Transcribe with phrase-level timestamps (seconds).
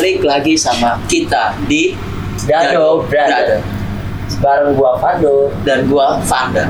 [0.00, 1.92] balik lagi sama kita di
[2.48, 3.60] Dado Brother.
[4.40, 5.52] Bareng gua Fado.
[5.60, 6.64] dan gua Fanda.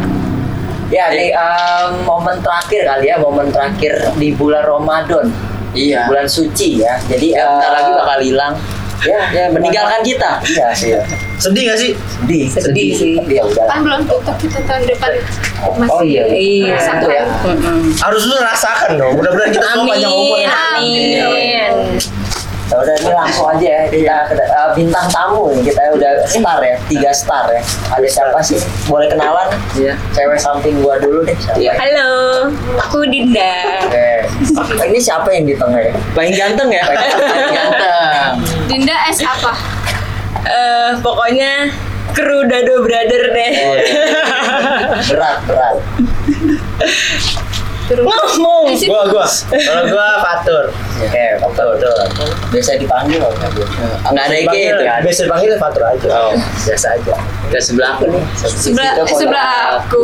[0.91, 5.31] Ya, di em, momen terakhir kali ya, momen terakhir di bulan Ramadan.
[5.71, 6.11] Iya.
[6.11, 6.99] Bulan suci ya.
[7.07, 8.55] Jadi Ya, bentar eh, lagi bakal hilang.
[9.01, 10.43] ya, Ya, meninggalkan kita.
[10.43, 10.91] Iya sih.
[11.39, 11.93] Sedih gak sih?
[12.19, 13.15] Sedih, Sedih sih.
[13.31, 13.71] Ya udah.
[13.71, 15.11] Kan belum tutup kita tahun depan
[15.79, 16.27] masih Oh iya.
[16.27, 16.75] Iya.
[16.75, 17.07] merasakan.
[17.09, 17.25] ya.
[18.03, 19.13] Harus lu rasakan dong.
[19.15, 20.39] Mudah-mudahan kita semua panjang umur.
[20.43, 21.71] Amin, amin.
[22.71, 23.83] Ya udah ini langsung aja ya
[24.31, 27.59] kita eh, bintang tamu nih kita udah star ya tiga star ya
[27.91, 29.99] ada siapa sih boleh kenalan Iya.
[30.11, 31.59] cewek samping gua dulu deh siapa?
[31.59, 31.73] Iya.
[31.75, 32.11] Halo,
[32.79, 33.83] aku Dinda.
[33.83, 34.11] Oke.
[34.87, 36.83] ini siapa yang di tengah ya Paling ganteng ya?
[36.87, 37.11] Paling
[37.51, 38.31] ganteng.
[38.67, 39.53] Dinda S apa?
[40.41, 41.75] Eh, pokoknya
[42.11, 43.53] kru Dado Brother deh.
[43.67, 43.87] Oh, iya.
[45.11, 45.75] berat berat
[47.91, 49.27] Eh, sih, Gua, gua.
[49.51, 50.65] Kalau gua Fatur.
[51.01, 51.97] oke betul betul
[52.55, 53.63] biasa dipanggil nggak Bu?
[54.15, 55.01] Nggak ada IG itu kan?
[55.03, 56.09] Biasa dipanggil Fatur aja.
[56.15, 56.33] Oh.
[56.39, 57.15] Biasa aja.
[57.51, 58.23] Ke sebelah aku nih.
[58.39, 59.49] sebelah Situ sebelah
[59.83, 60.03] aku.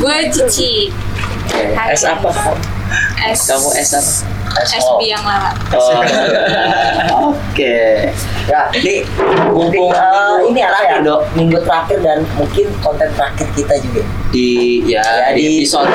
[0.00, 0.72] Gue Cici.
[1.94, 2.30] S apa?
[3.22, 3.46] S.
[3.46, 4.12] Kamu S apa?
[4.66, 5.54] SB yang lala.
[5.70, 6.02] Oh.
[7.30, 8.10] Oke.
[8.42, 9.06] ya ini
[9.48, 11.22] Mumpung eh, ini apa ya Dok.
[11.32, 14.48] minggu terakhir dan mungkin konten terakhir kita juga Di
[14.84, 15.86] ya, Ya, di di- episode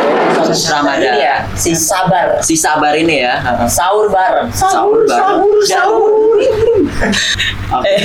[0.66, 1.04] Ramadan.
[1.06, 3.44] ini ya si sabar Si sabar ini ya.
[3.66, 5.52] sahur bareng Sahur bareng.
[5.62, 6.12] sahur
[7.76, 7.96] Oke.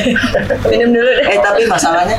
[0.67, 1.27] Minum dulu deh.
[1.29, 2.19] Eh tapi masalahnya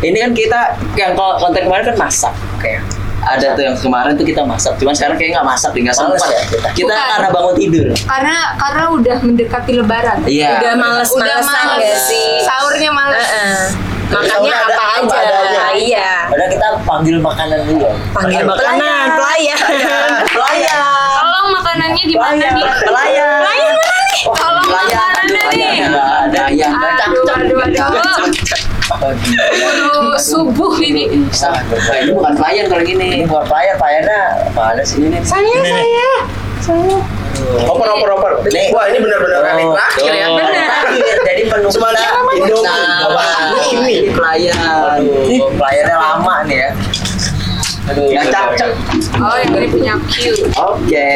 [0.00, 0.60] ini kan kita
[0.94, 2.32] yang ko- konten kemarin kan masak.
[2.54, 2.72] oke
[3.20, 4.76] Ada tuh yang kemarin tuh kita masak.
[4.76, 6.28] Cuman sekarang kayaknya nggak masak, nggak Males sempat.
[6.28, 6.68] ya kita?
[6.72, 7.08] Kita Bukan.
[7.08, 7.86] karena bangun tidur.
[8.00, 10.18] Karena karena udah mendekati lebaran.
[10.24, 10.50] Iya.
[10.54, 11.82] Udah males-malesan males.
[11.84, 12.30] gak sih?
[12.42, 13.18] Sahurnya males.
[13.20, 13.56] Heeh.
[14.08, 15.18] Makanya Sahurnya ada- apa apa aja?
[15.20, 15.62] ada aja.
[15.76, 16.10] Iya.
[16.28, 17.92] Udah kita panggil makanan dulu ya.
[18.10, 19.58] Panggil makanan, pelayan.
[20.26, 20.76] Pelayan.
[20.78, 20.97] Tolong
[21.58, 22.64] makanannya di mana nih?
[22.86, 23.38] Pelayan.
[23.42, 24.22] Pelayan mana nih?
[24.30, 25.74] Tolong makanannya nih.
[25.90, 26.72] Ada ayam.
[26.78, 27.86] Aduh, aduh, aduh.
[28.88, 31.28] Baru subuh ini.
[31.28, 31.60] Nah,
[32.00, 33.08] ini bukan pelayan kalau Ini gini.
[33.28, 34.20] buat player, playernya
[34.56, 35.18] mana sih ini?
[35.20, 36.08] Saya, saya.
[37.68, 38.32] Oper, oper, oper.
[38.48, 38.72] Nih.
[38.72, 40.26] Wah, ini benar-benar kali Oh, terakhir ya.
[40.34, 42.08] Terakhir, jadi menu Cuma kita.
[42.34, 42.68] Indomie.
[43.04, 44.56] Nah, ini pelayan.
[44.98, 46.70] Aduh, playernya lama nih ya.
[47.88, 48.70] Aduh, Ya, cap, cap.
[49.16, 50.36] Oh, yang ini punya Q.
[50.54, 51.08] Oke.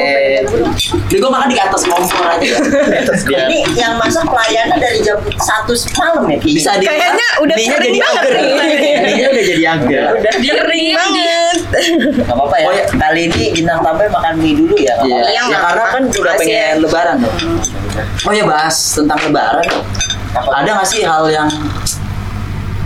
[0.88, 2.40] Ini gue makan di atas kompor aja.
[3.28, 3.44] Dia.
[3.48, 6.38] Ini yang masak pelayannya dari jam satu malam ya?
[6.40, 6.56] Ki?
[6.56, 8.22] Bisa di Kayaknya udah mie-nya kering jadi banget.
[9.04, 10.04] Mie-nya udah jadi agar.
[10.16, 11.56] Udah kering banget.
[12.24, 12.66] Gak apa-apa ya.
[12.66, 12.84] Oh, iya.
[12.88, 14.82] Kali ini bintang tamu makan mie dulu ya.
[14.82, 15.28] Iya, apa-apa.
[15.28, 16.80] Iya, ya, karena kan udah Makasih pengen ya.
[16.80, 17.32] lebaran tuh.
[18.24, 19.66] Oh ya bahas tentang lebaran.
[20.32, 20.50] Apa?
[20.64, 21.48] Ada nggak sih hal yang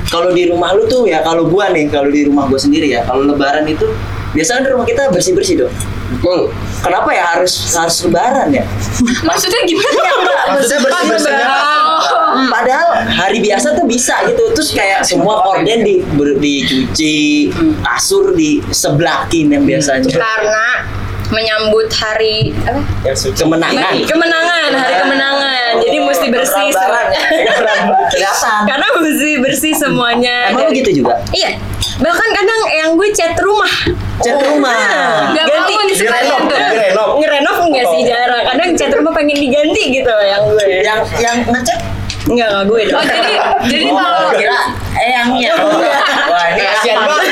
[0.06, 3.02] kalau di rumah lu tuh ya kalau gua nih kalau di rumah gua sendiri ya
[3.02, 3.86] kalau lebaran itu
[4.32, 5.74] biasanya di rumah kita bersih bersih dong.
[6.06, 6.54] Betul.
[6.86, 8.62] Kenapa ya harus harus lebaran ya?
[9.26, 10.10] Maksudnya gimana?
[10.54, 12.46] Maksudnya bersih-bersihnya Oh.
[12.52, 14.52] Padahal hari biasa tuh bisa gitu.
[14.52, 17.48] Terus kayak semua korden di ber- dicuci,
[17.80, 20.04] kasur diseblakin yang biasanya.
[20.12, 20.84] Karena
[21.26, 22.80] menyambut hari apa?
[23.34, 23.94] Kemenangan.
[24.04, 25.72] Kemenangan, hari kemenangan.
[26.16, 27.22] Jadi bersih Lebaran ya.
[28.12, 28.60] Kelihatan.
[28.64, 30.36] Karena mesti bersih semuanya.
[30.50, 31.14] Emang Dari- gitu juga?
[31.30, 31.50] Iya.
[31.96, 33.72] Bahkan kadang yang gue cat rumah.
[34.18, 34.76] Cat rumah.
[35.32, 35.72] Gak Ganti.
[35.72, 36.58] bangun Dia sekalian renov, tuh.
[36.58, 37.08] dia renov.
[37.16, 38.06] Ngerenov enggak sih Oh.
[38.06, 38.42] jarang.
[38.46, 40.64] Kadang cat rumah pengen diganti gitu yang gue.
[40.80, 41.80] Yang yang ngecat
[42.26, 43.04] Enggak, enggak gue Oh, dong.
[43.06, 43.34] jadi
[43.70, 44.58] jadi Oh, kalau kira
[44.98, 45.50] eyangnya.
[46.26, 47.22] Wah, ini Kasian banget ya.
[47.22, 47.25] jadi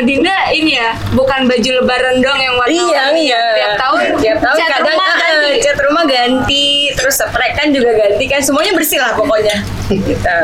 [0.00, 3.42] kalau di rumah Dinda ini ya bukan baju lebaran dong yang warna Iya, iya.
[3.52, 5.60] Tiap tahun tiap tahun cat kadang rumah ah, ganti.
[5.60, 6.66] cat rumah ganti,
[6.96, 9.56] terus spray kan juga ganti kan semuanya bersih lah pokoknya.
[9.90, 10.36] Gitu.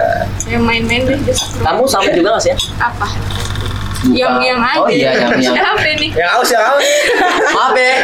[0.46, 1.18] Yang main-main deh
[1.62, 2.56] kamu sama juga nggak sih ya?
[2.78, 3.06] apa?
[4.06, 4.78] Yang yang aja.
[4.78, 6.08] Oh iya, yang- yang- Apa ini?
[6.12, 6.84] Yang aus, yang aus.
[7.50, 7.94] Maaf ya.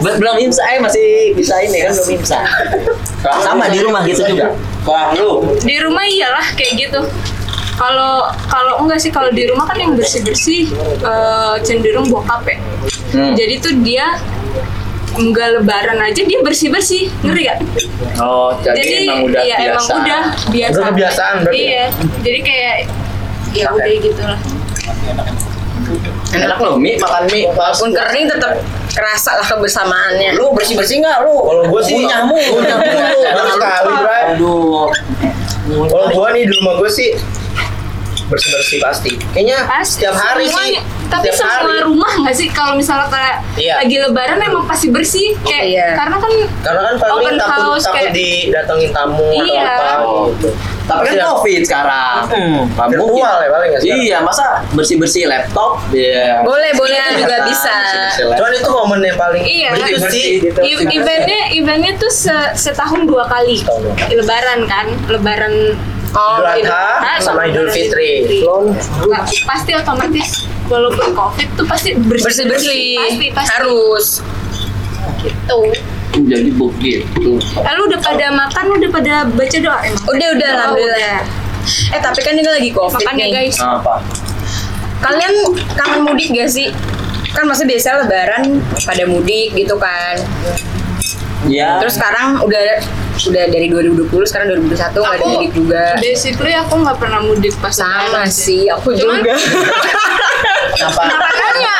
[0.00, 2.38] Be- belum imsa, eh masih bisa ini kan belum imsa.
[3.46, 4.56] Sama di rumah gitu juga.
[4.82, 5.54] Wah, lu.
[5.60, 7.00] Di rumah iyalah kayak gitu.
[7.74, 10.70] Kalau kalau enggak sih kalau di rumah kan yang bersih-bersih
[11.02, 12.58] eh, cenderung bokap ya.
[13.10, 13.34] Hmm.
[13.34, 14.14] Jadi tuh dia
[15.14, 17.58] enggak lebaran aja dia bersih-bersih, ngerti gak?
[18.18, 19.70] Oh, jadi, emang udah iya, biasa.
[19.70, 20.74] emang udah biasa.
[20.74, 21.70] Udah kebiasaan berarti ya?
[21.70, 21.86] Iya.
[22.22, 22.76] Jadi kayak
[23.54, 24.40] ya udah gitu lah.
[26.34, 27.46] Enak loh mie, makan mie.
[27.54, 28.58] Walaupun kering tetap
[28.90, 30.34] kerasa lah kebersamaannya.
[30.34, 31.34] Lu bersih-bersih nggak lu?
[31.46, 33.18] Kalau gua sih Punya mu, punya mu.
[33.54, 34.22] Sekali, Bray.
[34.34, 34.90] Aduh.
[35.90, 37.14] Kalau gua nih di rumah gua sih
[38.26, 39.10] bersih bersih pasti.
[39.30, 40.80] Kayaknya Pasti setiap hari semuanya.
[40.80, 40.92] sih.
[41.04, 41.84] Tapi setiap semua hari.
[41.84, 43.74] rumah nggak sih kalau misalnya kayak Iya.
[43.78, 45.88] lagi lebaran emang pasti bersih kayak Iya.
[45.94, 49.62] karena kan Karena kan paling Open takut house takut kayak- didatengin tamu atau Iya.
[49.62, 49.92] apa
[50.30, 50.48] gitu.
[50.84, 52.16] Tapi kan Pasti- covid sekarang.
[52.26, 53.24] Hmm, virtual mungkin.
[53.24, 54.02] ya paling ya sekarang.
[54.02, 55.80] Iya, masa bersih bersih laptop?
[55.88, 56.40] Iya.
[56.42, 57.76] Boleh, boleh Iya, juga kan, bisa.
[58.30, 59.68] Cuman itu momen yang paling Iya.
[59.72, 60.32] bersih Bersih, sih.
[60.42, 60.60] gitu.
[60.90, 64.12] eventnya eventnya tuh se- setahun dua kali Setahun dua kali.
[64.14, 65.54] lebaran kan lebaran
[66.14, 66.70] Oh, Idul.
[66.70, 68.38] Adha sama Idul Fitri.
[69.44, 73.50] Pasti otomatis walaupun covid tuh pasti bersih bersih bersih pasti pasti.
[73.52, 74.06] Harus.
[75.20, 75.58] Gitu.
[76.14, 77.30] Jadi begitu.
[77.58, 80.04] lalu udah pada makan udah pada baca doa emang?
[80.06, 81.20] Udah udah Oh, alhamdulillah.
[81.90, 83.32] eh tapi kan ini lagi covid makan ya nih.
[83.34, 83.56] guys.
[83.58, 83.98] Apa?
[85.00, 85.34] kalian
[85.74, 86.70] kangen mudik gak sih?
[87.28, 90.16] Kan masih biasa lebaran pada mudik gitu kan
[91.46, 91.76] Ya.
[91.76, 92.60] terus sekarang udah
[93.22, 97.70] udah dari 2020 sekarang 2021 nggak ada mudik juga basically aku nggak pernah mudik pas
[97.70, 99.34] sama sih aku Cuman- juga
[100.74, 101.02] Apa?
[101.06, 101.74] Makanya,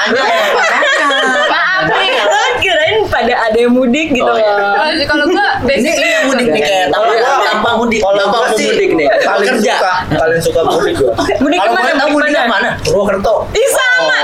[1.45, 2.15] maaf nih.
[2.57, 4.55] kirain pada ada yang mudik gitu Oh, iya.
[4.55, 7.13] loh Oh, Kalau gua Ini basically ini mudik nih kayak tanpa
[7.43, 9.07] tanpa mudik, Kalau tanpa gua mau sih mudik nih.
[9.21, 9.75] paling Kerja.
[9.75, 11.13] suka, paling suka mudik gua.
[11.43, 12.47] mudik Kalau ke mana tahu mudik Ke mana?
[12.47, 12.69] mana?
[12.81, 13.35] Purwokerto.
[13.53, 14.19] Ih sama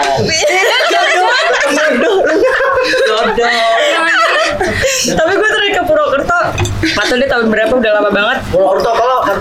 [0.86, 2.18] Jodoh.
[5.18, 6.40] Tapi gue terakhir ke Purwokerto.
[7.00, 7.72] Atau dia tahun berapa?
[7.72, 8.38] Udah lama banget.
[8.52, 8.90] Purwokerto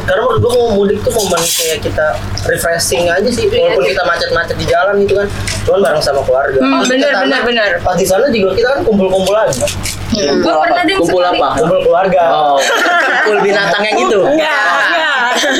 [0.10, 2.06] karena menurut gua mau mudik tuh momen kayak kita
[2.44, 5.28] refreshing aja sih walaupun kita macet-macet di jalan gitu kan
[5.64, 7.70] cuman bareng sama keluarga Hmm, bener, kita bener, bener.
[7.80, 9.62] pas di sana juga kita kan kumpul-kumpul lagi
[10.10, 10.82] Kumpul Gua pernah apa?
[10.84, 11.38] deh Kumpul sekali.
[11.38, 11.48] apa?
[11.56, 14.20] kumpul keluarga Oh, kumpul binatang yang itu.
[14.28, 15.18] enggak enggak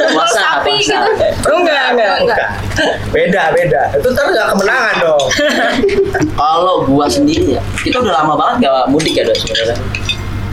[0.10, 0.98] Puasa, sapi puasa.
[1.06, 1.52] gitu.
[1.54, 2.50] enggak enggak Bukan.
[3.10, 5.24] beda beda itu ntar nggak kemenangan dong
[6.34, 9.76] Kalau gua sendiri ya, kita udah lama banget gak mudik ya, Dok, sebenarnya.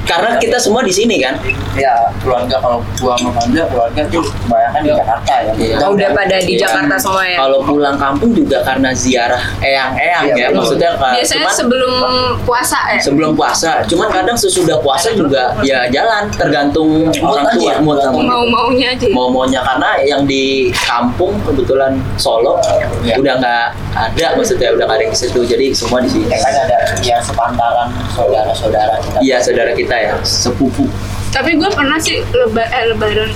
[0.07, 1.35] Karena kita semua di sini kan.
[1.75, 5.53] Ya, keluarga kalau gua sama Panda, keluarga tuh kebanyakan di Jakarta ya.
[5.53, 5.75] Iya.
[5.79, 6.61] Oh, udah pada di Iya.
[6.63, 10.57] Jakarta semua ya Kalau pulang kampung juga karena ziarah eyang-eyang Iya, ya, betul.
[10.57, 11.93] maksudnya Biasanya cuman sebelum
[12.43, 13.01] puasa ya.
[13.01, 13.71] sebelum puasa.
[13.85, 16.89] Cuman kadang sesudah puasa juga ya jalan, tergantung
[17.19, 19.07] orang aja tua ya, mood Mau maunya aja.
[19.11, 22.57] mau maunya karena yang di kampung kebetulan Solo
[23.03, 23.19] Iya.
[23.19, 26.55] udah nggak ada maksudnya udah nggak ada yang situ jadi semua di sini Ya kan
[26.59, 29.19] ada ya sepantaran saudara-saudara kita.
[29.21, 30.87] iya saudara kita ya sepupu.
[31.29, 33.31] Tapi gue pernah sih leba eh, lebaran.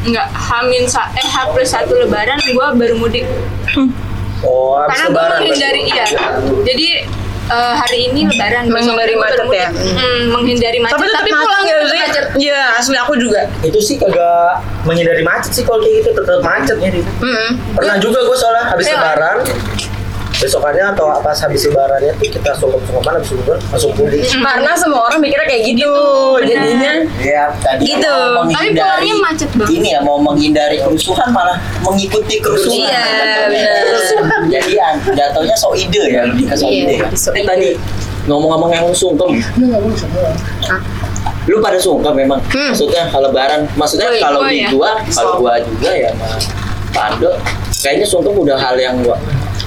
[0.00, 3.28] Nggak hamin sa eh H plus satu lebaran gue baru mudik.
[4.40, 6.04] Oh karena gue menghindari iya.
[6.64, 6.88] jadi
[7.50, 9.68] eh, hari ini lebaran Menghindari macet ya?
[9.68, 10.96] Hmm, menghindari macet.
[10.96, 12.00] Tapi tetap pulang gak sih?
[12.00, 12.24] macet.
[12.40, 13.44] Iya, asli aku juga.
[13.60, 17.50] itu sih kagak menghindari macet sih kalau kayak gitu tetap macet Mm-mm.
[17.76, 18.96] pernah juga gue soalnya habis Iya.
[18.96, 19.36] lebaran
[20.40, 25.20] besokannya atau pas habis lebarannya tuh kita sungkem-sungkeman habis lebaran langsung mudik Karena semua orang
[25.20, 25.92] mikirnya kayak gitu,
[26.42, 26.92] jadinya.
[27.14, 28.14] Iya, tadi Gitu.
[28.48, 29.70] Tapi pulangnya macet banget.
[29.70, 32.88] Ini ya mau menghindari kerusuhan malah mengikuti kerusuhan.
[32.88, 33.04] Iya,
[33.46, 33.84] benar.
[34.48, 36.96] Jadi an- jatuhnya so ide ya, lebih ke so ide.
[36.96, 37.08] Iya, ya.
[37.12, 37.76] so eh tadi
[38.22, 39.36] ngomong-ngomong yang sungkem
[41.42, 42.70] lu pada sungkem memang Hmm.
[42.70, 44.68] maksudnya kalau lebaran maksudnya Oh, iya, kalau gua di ya.
[44.70, 46.36] gua kalau gua juga ya sama
[46.90, 47.32] Pando
[47.74, 48.96] kayaknya sungkem udah hal yang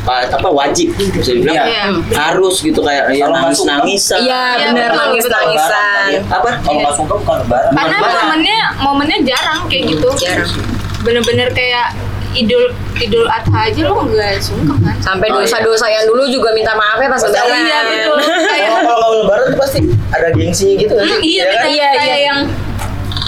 [0.05, 1.83] apa wajib bisa dibilang Iya.
[2.13, 6.07] harus gitu kayak ya nangis nangisan Iya, Iya, bener betul, nangis-nangisan.
[6.27, 7.71] apa Kalau nggak sungkem bukan lebaran.
[7.71, 10.51] karena momennya momennya jarang kayak gitu Jarang.
[11.01, 11.95] bener-bener kayak
[12.33, 12.65] idul
[12.95, 15.45] idul adha aja lo nggak sungkem kan Sampai Oh, iya.
[15.45, 17.47] dosa-dosa yang dulu juga minta maaf ya pas lebaran.
[17.57, 18.17] iya betul
[18.51, 19.79] kayak kalau kalau lebaran tuh pasti
[20.09, 21.65] ada gengsinya gitu kan iya Ya kan?
[21.65, 22.27] Iya, kayak iya.
[22.27, 22.39] yang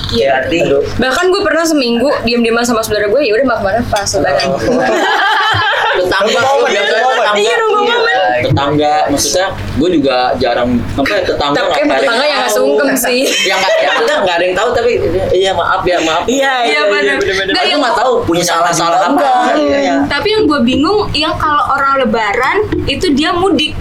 [0.08, 0.48] Iya.
[0.96, 4.48] Bahkan gue pernah seminggu diem-dieman sama saudara gue, ya udah maaf mana pas lebaran.
[6.00, 6.40] tetangga.
[6.40, 6.72] Momen.
[6.72, 7.32] tetangga.
[7.36, 8.40] Iya, nunggu momen.
[8.44, 8.94] tetangga.
[9.10, 13.22] Maksudnya gue juga jarang apa ya, tetangga Tapi tetangga yang nggak sungkem sih.
[13.50, 14.92] yang nggak ya nggak ada yang tahu tapi
[15.32, 16.24] iya maaf ya maaf.
[16.26, 17.18] Iya, iya bener.
[17.20, 19.12] Nggak, Nggak, yang nggak tahu punya salah salah apa.
[19.12, 19.46] Enggak.
[19.56, 19.96] Iya, iya.
[20.06, 23.74] tapi yang gue bingung yang kalau orang lebaran itu dia mudik.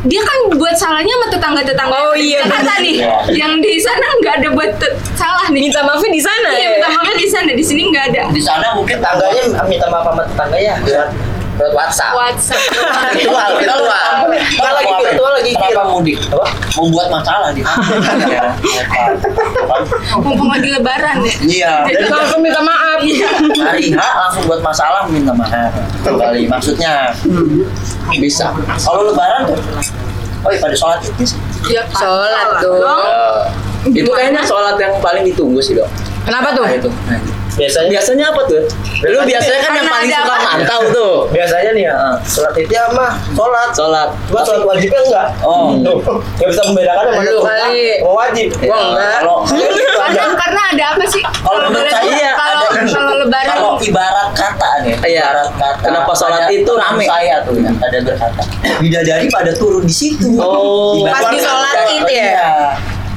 [0.00, 1.92] Dia kan buat salahnya sama tetangga-tetangga.
[1.92, 3.16] Oh, di iya, Jakarta nih Iya.
[3.36, 4.72] yang di sana nggak ada buat
[5.12, 5.68] salah nih.
[5.68, 6.68] Minta maafnya di sana iya ya.
[6.72, 8.22] minta maafnya di sana di sini nggak ada.
[8.32, 10.74] Di sana mungkin Tetangganya minta maaf sama tetangganya.
[10.88, 11.08] Lewat
[11.60, 12.12] lewat WhatsApp.
[12.16, 12.62] WhatsApp
[13.12, 14.04] Virtual, virtual.
[14.56, 15.86] Kan lagi virtual lagi Kenapa virtual.
[15.92, 16.18] mudik?
[16.26, 16.46] Apa?
[16.74, 18.44] Membuat masalah di Iya.
[20.16, 21.72] mumpung lagi lebaran ya Iya.
[21.86, 22.98] Jadi Langsung minta maaf.
[23.60, 25.72] Hari H langsung buat masalah minta maaf.
[26.00, 27.12] Kembali maksudnya
[28.16, 29.58] bisa kalau lebaran tuh
[30.40, 31.38] Oh iya pada sholat itu sih.
[31.68, 32.00] ya kan?
[32.00, 32.64] Sholat.
[32.64, 35.84] Eh, itu kayaknya sholat yang paling ditunggu sih dok
[36.24, 36.64] Kenapa tuh?
[36.64, 36.88] Nah, itu
[37.58, 38.62] Biasanya biasanya apa tuh
[39.00, 40.36] lu biasanya kan yang paling suka apa?
[40.44, 45.26] mantau tuh biasanya nih ya sholat itu ya mah sholat sholat Cuma sholat wajibnya enggak.
[45.42, 45.74] Oh.
[45.82, 45.96] Tuh,
[46.38, 48.48] nggak bisa membedakan yang mana Lu sama wajib.
[48.60, 49.18] Gua enggak.
[49.20, 49.38] Kalau
[50.00, 54.28] karena karena ada apa sih Kalau menurut boleh saya iya, kalau kalau lebaran kalau ibarat
[54.36, 55.22] kata nih, Iya.
[55.26, 57.04] Ibarat kata, Kenapa sholat itu rame?
[57.08, 58.42] Saya tuh ya, ada berkata.
[58.78, 60.38] Bidadari pada turun di situ.
[60.38, 61.02] Oh.
[61.08, 62.50] Pas di sholat id ya?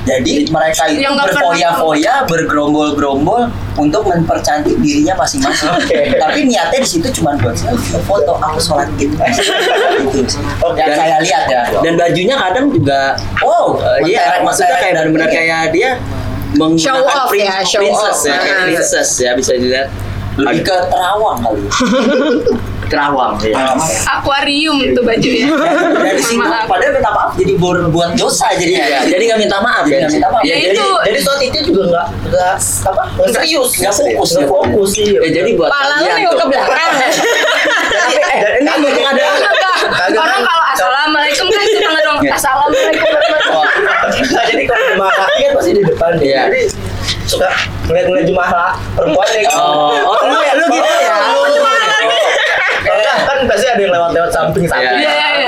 [0.04, 5.72] Jadi mereka itu berfoya-foya, bergerombol-gerombol untuk mempercantik dirinya masing-masing.
[5.80, 6.14] Oke.
[6.14, 9.16] Tapi niatnya di situ cuma buat selfie, foto aku sholat id.
[9.16, 10.44] itu sih.
[10.68, 10.76] Oke.
[10.76, 11.62] yang saya lihat ya.
[11.80, 15.90] Dan bajunya kadang juga Oh, Eh, iya, maksudnya kayak benar-benar kayak dia
[16.54, 18.28] menggunakan Show off prin- ya, show princess off.
[18.28, 19.88] ya, kayak princess ya bisa dilihat.
[20.36, 21.62] Lebih ke terawang kali.
[22.84, 23.58] Terawang ya.
[24.12, 25.50] Akuarium tuh bajunya.
[25.96, 26.68] Dari situ Maaf.
[26.68, 30.00] padahal minta maaf jadi berbuat dosa jadi Iya, jadi nggak minta maaf Jadi ya.
[30.00, 30.44] nggak minta maaf.
[30.44, 30.88] Ya, Ya jadi, itu.
[31.02, 35.08] Jadi sholat itu juga nggak nggak apa nggak serius, nggak fokus, nggak fokus sih.
[35.12, 36.92] ya, jadi buat Pala lu kalian nengok ke belakang.
[37.94, 39.24] Tapi eh, ini mumpung ada.
[40.14, 42.32] Orang kalau assalamualaikum kan suka ngedong Iya.
[42.36, 43.10] assalamualaikum
[43.56, 46.12] warahmatullahi jadi kalau kan pasti di depan.
[46.20, 46.42] Iya.
[46.46, 46.62] Jadi
[47.34, 47.50] suka
[47.86, 49.40] ngeliat-ngeliat jemaah la- perempuan ya.
[49.42, 49.58] gitu.
[49.58, 51.18] Oh, oh, lu ya, lu gitu ya.
[53.24, 55.00] Kan pasti ada yang lewat-lewat samping-samping.
[55.00, 55.28] Iya, iya,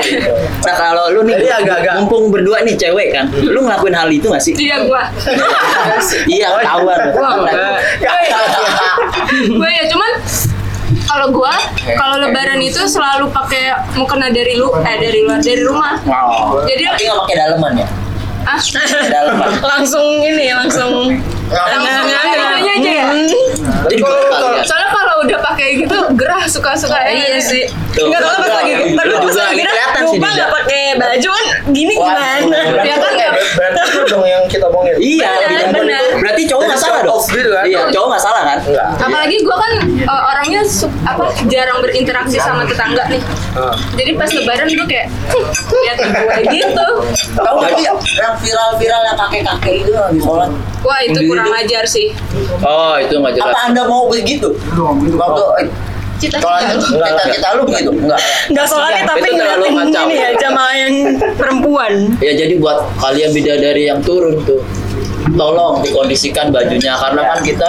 [0.62, 4.26] Nah kalau lu nih Jadi agak-agak- mumpung berdua nih cewek kan, lu ngelakuin hal itu
[4.26, 4.54] gak sih?
[4.56, 5.02] Iya gua.
[6.26, 6.98] iya, ketahuan.
[7.06, 7.78] Enggak.
[9.48, 10.10] Gue ya cuman
[11.06, 11.54] kalau gua
[11.94, 15.94] kalau lebaran itu selalu pakai mukena dari lu eh dari luar dari rumah.
[16.04, 16.62] Oh.
[16.62, 17.88] Jadi Tapi nggak pakai daleman ya?
[18.46, 18.62] ah
[19.10, 19.50] daleman.
[19.60, 23.06] langsung ini langsung itunya aja ya.
[23.86, 24.02] Jadi.
[24.66, 27.10] Soalnya kalau udah pakai gitu gerah suka-suka ya.
[27.12, 27.64] Iya sih.
[27.92, 31.94] Tuh, Enggak tahu pas lagi lu pas lagi sih, lupa nggak pakai baju kan gini
[31.94, 32.28] gimana?
[32.82, 34.94] Ya kan nggak Berarti itu dong yang kita omongin.
[34.96, 35.30] Iya,
[35.70, 36.02] Benar.
[36.16, 37.20] Berarti cowok nggak salah dong.
[37.26, 37.64] gitu kan?
[37.64, 38.58] Iya, cowok nggak salah kan?
[38.62, 38.86] Enggak.
[38.98, 39.72] Apalagi gua kan
[40.04, 43.22] uh, orangnya su- apa jarang berinteraksi sama tetangga nih.
[43.52, 43.72] Ah.
[43.94, 45.44] Jadi pas lebaran gua kayak "Hmm,
[45.82, 46.86] lihat gue gitu.
[47.34, 47.98] Tahu nggak sih yang
[48.36, 50.50] viral-viral yang kakek-kakek itu lagi sholat?
[50.80, 52.14] Wah itu kurang ajar sih.
[52.60, 53.50] Oh, itu nggak jelas.
[53.50, 54.54] Apa anda mau begitu?
[55.16, 55.42] Waktu
[56.16, 57.48] Cita-cita.
[57.60, 57.92] lu begitu?
[57.92, 58.16] Enggak.
[58.48, 59.74] Nggak sholatnya Itu tapi ngeliatin
[60.08, 60.94] ini ya jamaah yang
[61.36, 61.92] perempuan.
[62.24, 64.64] Ya jadi buat kalian bidadari yang turun tuh,
[65.36, 67.68] tolong dikondisikan bajunya karena kan kita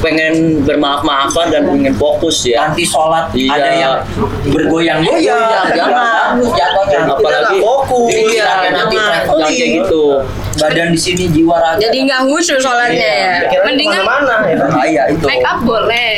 [0.00, 2.70] pengen bermaaf-maafan dan pengen fokus ya.
[2.70, 3.52] Nanti sholat Iya.
[3.52, 3.94] ada yang
[4.48, 6.38] bergoyang-goyang, jangan.
[6.40, 6.98] jatuhnya.
[7.10, 8.10] Apalagi nggak fokus.
[8.14, 9.20] Iya, nanti jangan.
[9.28, 10.02] Jangan kayak gitu.
[10.56, 11.78] Badan di sini jiwa raga.
[11.78, 13.34] Jadi nggak khusyuk sholatnya ya.
[13.46, 14.68] Kira Mendingan- mana ya kan?
[14.68, 15.24] bahaya itu.
[15.24, 16.12] Make up boleh.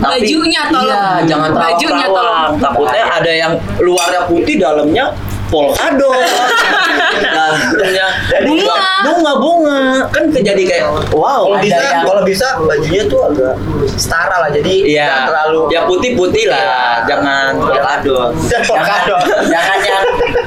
[0.00, 0.88] Tapi- Bajunya tolong.
[0.88, 2.50] Iya, jangan terlalu Bajunya tolong.
[2.56, 5.04] Takutnya ada yang luarnya putih, dalamnya
[5.46, 6.10] polkado.
[7.36, 8.06] nah, dalamnya
[8.42, 8.76] Bunga.
[9.04, 9.80] bunga, bunga.
[10.08, 11.44] Kan jadi kayak wow.
[11.44, 13.54] Kalau ada bisa, yang- kalau bisa bajunya tuh agak
[13.94, 14.50] setara lah.
[14.50, 18.32] Jadi Iya, nggak terlalu ya putih-putih lah, jangan polkado.
[18.44, 19.16] Jangan polkado.
[19.44, 20.02] Jangan, jangan yang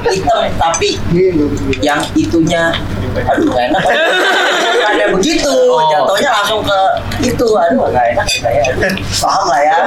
[0.08, 0.88] hitam tapi
[1.80, 2.74] yang itunya
[3.16, 3.82] aduh gak enak
[4.88, 5.86] ada begitu Oh.
[5.88, 6.78] jatuhnya langsung ke
[7.22, 7.46] itu.
[7.46, 9.78] Aduh gak enak saya aduh, paham lah ya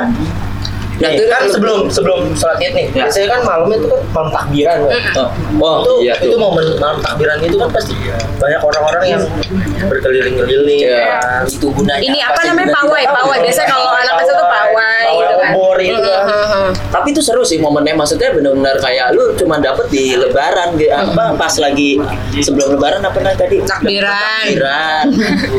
[1.01, 3.10] Nih, itu kan sebelum sebelum sholat id nih, Ya.
[3.10, 5.01] biasanya kan malamnya itu kan malam takbiran kan.
[5.17, 5.27] Oh,
[5.60, 7.93] oh, itu iya itu momen malam takbiran itu kan pasti
[8.38, 9.22] banyak orang-orang yang
[9.88, 11.01] berkeliling-keliling Iya.
[11.17, 11.41] kan.
[11.43, 13.38] itu gunanya Ini apa namanya pawai, pawai.
[13.41, 15.51] Biasanya kalau anak kecil tuh pawai gitu kan.
[15.81, 16.24] itu kan.
[16.91, 21.34] Tapi itu seru sih momennya, maksudnya benar-benar kayak lu cuma dapet di Lebaran, di apa
[21.34, 21.98] pas lagi
[22.38, 23.58] sebelum Lebaran apa namanya tadi?
[23.63, 24.46] Takbiran.
[24.46, 25.05] Takbiran.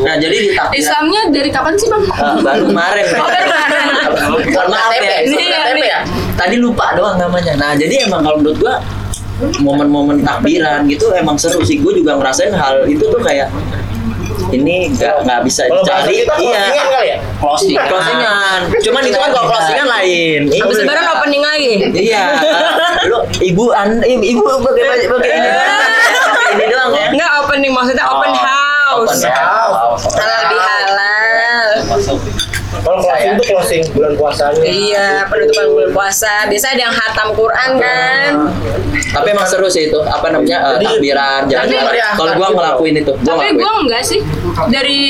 [0.03, 2.03] Nah jadi di takbiran Islamnya dari kapan sih bang?
[2.13, 3.05] Ah, baru kemarin.
[3.13, 4.71] Oh, baru kemarin.
[4.73, 5.17] Maaf ya.
[5.35, 5.85] KTP, Iya, nih.
[5.85, 5.99] ya.
[6.33, 7.53] Tadi lupa doang namanya.
[7.55, 8.75] Nah, jadi emang kalau menurut gua
[9.59, 11.77] momen-momen takbiran gitu emang seru sih.
[11.77, 13.49] Gue juga ngerasain hal itu tuh kayak
[14.49, 16.21] ini nggak nggak bisa Kalau dicari.
[16.21, 17.17] kita closingan kali ya?
[17.39, 18.59] closing Closingan.
[18.79, 20.39] Cuman itu kan kalau closingan lain.
[20.47, 20.83] Habis Iya.
[20.85, 21.73] lebaran opening lagi.
[21.91, 22.23] Iya.
[23.03, 25.49] Lu ibu an ibu, pakai pakai ini.
[26.63, 27.05] Doang ya.
[27.09, 29.09] Enggak opening maksudnya open Oh, house.
[29.17, 30.03] open house.
[30.13, 31.67] Halal bihalal.
[33.23, 34.61] Closing itu closing bulan puasanya.
[34.63, 36.33] Iya, penutupan bulan puasa.
[36.45, 38.31] Biasa ada yang hatam Quran kan.
[39.09, 39.99] Tapi emang seru sih itu.
[39.99, 40.57] Apa namanya?
[40.59, 41.39] eh, Jadi- takbiran.
[41.45, 42.09] Tapi- lupa.
[42.13, 43.55] Kalau gua ngelakuin itu, gua Tapi ngelakuin.
[43.57, 44.19] gue enggak sih.
[44.65, 45.01] Dari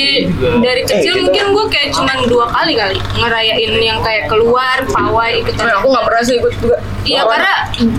[0.60, 1.22] dari kecil gitu.
[1.22, 5.60] mungkin gue kayak cuman dua kali kali ngerayain yang kayak keluar pawai ikutan.
[5.60, 6.76] Tapi aku nggak pernah sih ikut juga.
[7.04, 7.52] Iya karena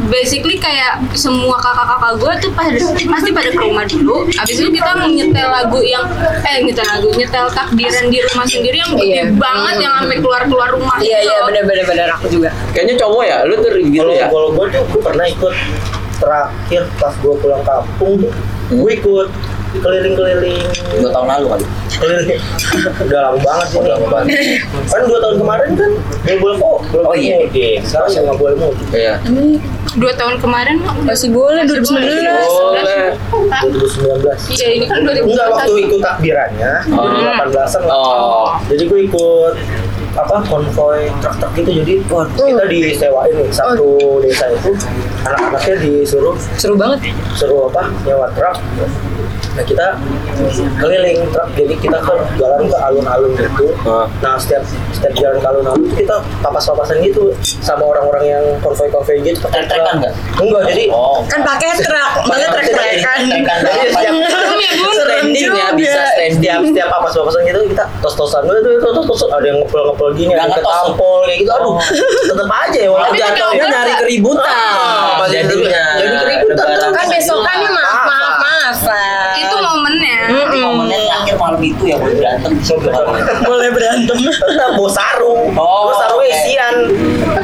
[0.07, 2.74] basically kayak semua kakak-kakak gue tuh pada
[3.05, 4.25] pasti pada ke rumah dulu.
[4.31, 6.05] Abis itu kita nyetel lagu yang
[6.41, 9.24] eh nyetel lagu nyetel takbiran di rumah sendiri yang gede Iya.
[9.36, 10.97] banget yang sampai keluar-keluar rumah.
[10.97, 11.47] Iya gitu iya loh.
[11.47, 12.50] benar benar benar aku juga.
[12.71, 14.27] Kayaknya cowok ya, lu tuh gitu Kalau ya.
[14.27, 15.53] kalau gue tuh gue pernah ikut
[16.15, 18.31] terakhir pas gue pulang kampung tuh
[18.71, 19.27] gue ikut
[19.75, 20.63] keliling-keliling
[20.95, 22.39] dua tahun lalu kali keliling
[23.03, 24.27] udah lama banget sih Udah lama banget.
[24.88, 25.91] kan dua tahun kemarin kan
[26.24, 27.38] belum boleh kok belum Oh, iya.
[27.83, 29.13] sekarang saya nggak boleh mudik Iya.
[29.95, 31.95] Dua tahun kemarin Masih boleh 2019.
[32.45, 33.15] Boleh.
[33.63, 35.23] 2019 Iya ini kan 2021.
[35.25, 37.07] enggak waktu ikut takbirannya Oh.
[37.07, 38.47] 2018an lah Oh.
[38.65, 39.55] jadi gue ikut
[40.15, 41.69] apa konvoy truk-truk gitu.
[41.84, 44.72] Jadi wah, kita disewain nih satu desa itu.
[45.27, 47.12] Anak-anaknya disuruh Seru banget.
[47.36, 48.55] suruh apa nyewa truk.
[49.55, 50.00] Nah kita
[50.79, 51.48] keliling truk.
[51.55, 53.67] Jadi kita ke jalan ke alun-alun gitu.
[53.86, 54.07] Ah.
[54.24, 54.63] nah setiap
[54.95, 59.43] setiap jalan ke alun-alun itu kita papas-papasan gitu sama orang-orang yang konvoy-konvoy gitu.
[59.45, 60.13] Pakai Trek-trekan nggak?
[60.39, 61.19] enggak jadi Oh.
[61.27, 63.19] Kan pakai truk, banget trek-trekan.
[63.27, 63.60] Trekan
[64.95, 69.45] Serem ya ya bisa setiap setiap papas-papasan gitu kita tos-tosan dulu tuh tos tos ada
[69.45, 71.75] yang ngepel-ngepel gini ada ketampol kayak gitu aduh
[72.29, 74.51] tetep aja ya Oh, walaupun jatuhnya Tapi nyari keributan.
[74.51, 75.83] Ah, jadinya.
[75.95, 76.65] jadi keributan.
[76.67, 79.33] Lebaran Kan besokannya maaf maaf maafan.
[79.38, 80.17] Itu momennya
[80.55, 82.51] Momennya terakhir malam itu ya boleh berantem
[83.50, 84.17] boleh berantem.
[84.21, 86.75] tetap bawa sarung Oh, bawa sarung isian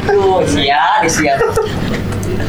[0.04, 1.38] Aduh, siap, siap.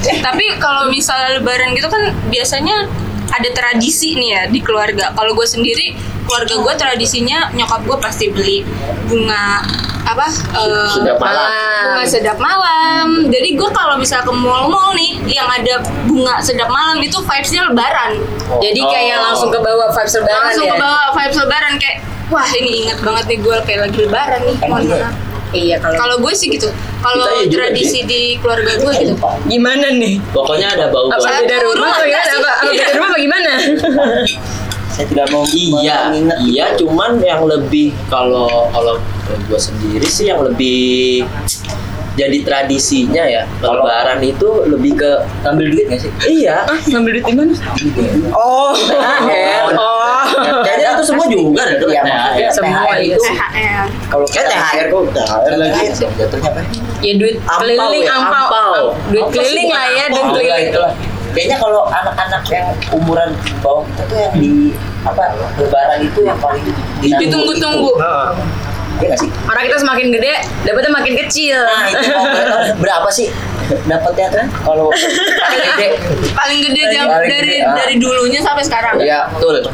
[0.02, 2.90] Tapi kalau misalnya lebaran gitu kan biasanya
[3.28, 5.08] ada tradisi nih ya di keluarga.
[5.10, 5.94] Kalau gue sendiri,
[6.32, 8.64] keluarga gue tradisinya nyokap gue pasti beli
[9.04, 9.60] bunga
[10.02, 10.26] apa?
[10.26, 11.46] eh, Sedap malam.
[11.86, 13.06] Bunga sedap malam.
[13.28, 18.16] Jadi gue kalau misalnya ke mall-mall nih yang ada bunga sedap malam itu vibesnya lebaran.
[18.58, 19.24] Jadi kayak Oh.
[19.28, 20.72] langsung ke bawah vibes lebaran Langsung ya.
[20.72, 21.96] ke bawah vibes lebaran kayak
[22.28, 24.56] wah ini inget banget nih gue kayak lagi lebaran nih.
[24.62, 25.14] Mohon maaf.
[25.52, 26.68] Iya kalau Kalau gue sih gitu.
[26.98, 29.14] Kalau ya juga tradisi di keluarga gue gitu.
[29.44, 30.16] gimana nih?
[30.32, 31.28] Pokoknya ada bau Apa bau.
[31.36, 32.24] beda rumah rumah apa gimana?
[32.24, 32.38] sih?
[32.38, 33.50] Apa, apa beda rumah apa gimana?
[34.92, 39.00] Saya tidak mau Iya, iya, cuman yang lebih kalau kalau
[39.42, 41.24] gue sendiri sih yang lebih
[42.12, 46.12] jadi tradisinya ya Kalau- lebaran itu lebih ke ngambil duit nggak sih?
[46.28, 47.52] iya Ah, ngambil duit di mana?
[48.30, 48.76] Oh.
[48.76, 49.72] THR.
[49.72, 50.60] Oh.
[50.60, 52.12] kayaknya itu semua juga deh tuh Iya, THR.
[52.12, 53.22] maksudnya Semua THR itu.
[53.24, 53.84] THR.
[54.12, 56.60] kalau Kayak THR kok THR lagi jatuhnya apa?
[57.00, 58.84] Ya duit keliling ya, ampau.
[59.08, 60.70] Duit keliling lah ya, duit keliling.
[61.32, 63.30] Kayaknya kalau anak-anak yang umuran
[63.64, 64.52] bawah kita tuh yang di
[65.02, 66.64] apa lebaran itu yang paling.
[67.00, 67.92] Ditunggu-tunggu.
[69.00, 69.30] Iya sih?
[69.48, 70.34] Orang kita semakin gede,
[70.68, 71.58] dapatnya makin kecil.
[71.58, 72.06] Nah, itu
[72.76, 73.32] berapa sih
[73.88, 74.46] dapatnya kan?
[74.52, 75.88] Kalau paling gede
[76.36, 77.74] paling gede jam Paling dari gede, ah.
[77.74, 79.00] dari dulunya sampai sekarang.
[79.00, 79.64] Iya, betul.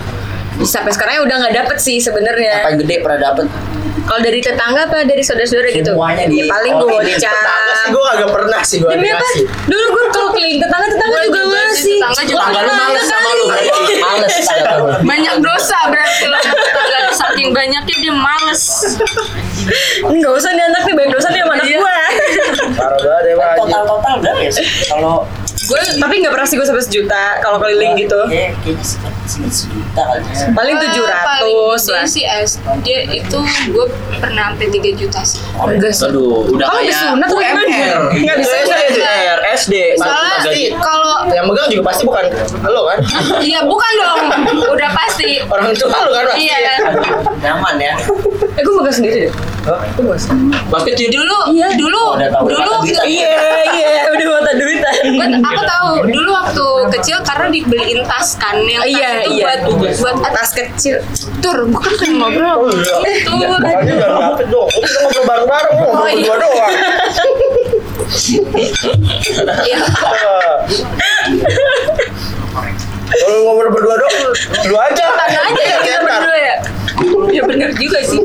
[0.62, 2.62] Sampai sekarang udah nggak dapet sih sebenarnya.
[2.62, 3.46] paling gede pernah dapet
[4.08, 5.92] Kalau dari tetangga apa dari saudara-saudara gitu?
[5.92, 9.20] Semuanya di- Ya, paling gue ini tetangga sih gue agak pernah sih gue Demi apa?
[9.20, 11.94] dikasih Dulu gue kalau keliling tetangga tetangga Gua juga sih, ngasih.
[11.94, 12.40] tetangga juga.
[12.40, 13.44] Tetangga lu males sama lu.
[14.00, 14.34] males.
[15.04, 18.62] Banyak dosa berarti lo tetangga saking banyaknya dia males.
[20.02, 21.76] Enggak usah nih anak nih banyak dosa nih sama anak Iya.
[21.76, 21.96] gue.
[22.70, 24.66] parah banget ya Pak total total berapa ya sih?
[24.86, 25.14] Kalau
[25.68, 28.16] Gue tapi nggak pernah sih gue sampai sejuta kalau keliling gitu.
[28.26, 29.12] ya, kayaknya sekitar
[29.52, 30.46] sejuta kali ya.
[30.50, 32.04] Paling tujuh ratus lah.
[32.08, 35.44] sih SD itu gue pernah sampai 3 juta sih.
[35.54, 36.08] Enggak sih.
[36.08, 37.68] Aduh, udah Kalau kayak disunat tuh gimana?
[37.68, 38.00] UMR.
[38.16, 38.54] Nggak bisa.
[38.88, 40.36] UMR, SD, Soalnya
[40.80, 42.24] kalau yang megang juga pasti bukan
[42.64, 42.98] lo kan
[43.38, 44.20] Iya bukan dong,
[44.68, 45.44] udah pasti.
[45.44, 46.74] orang tua lo kan pasti Iya.
[47.38, 47.94] Nyaman ya.
[48.54, 49.32] Eh gue makan sendiri deh.
[49.94, 51.68] Gue kecil Dulu, Iya.
[51.76, 52.72] dulu, Oh, dulu.
[53.04, 53.30] Iya
[53.68, 54.87] iya udah mata duitan.
[55.08, 59.44] Gua- aku tahu dulu waktu kecil karena dibeliin tas kan yang tas Iya itu iya.
[59.44, 59.60] buat
[59.96, 60.96] buat tas kecil.
[61.38, 62.56] tur bukan pengen ngobrol.
[62.58, 63.22] Oh, iya.
[63.22, 66.26] tur Makanya jangan dapet dong kita ngobrol bareng-bareng Oh, iya.
[66.26, 66.72] berdua doang
[69.60, 69.78] Iya.
[73.08, 74.14] kalau ngobrol berdua doang
[74.64, 75.06] lu aja.
[75.16, 76.56] Tanya aja ya kita berdua ya.
[77.30, 78.18] Ya bener juga sih